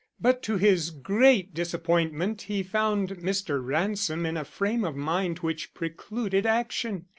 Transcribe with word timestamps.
But 0.19 0.41
to 0.41 0.57
his 0.57 0.89
great 0.89 1.53
disappointment 1.53 2.41
he 2.49 2.63
found 2.63 3.17
Mr. 3.17 3.63
Ransom 3.63 4.25
in 4.25 4.35
a 4.35 4.43
frame 4.43 4.83
of 4.83 4.95
mind 4.95 5.37
which 5.45 5.75
precluded 5.75 6.43
action. 6.47 7.05